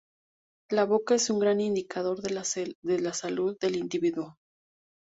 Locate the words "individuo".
3.75-4.39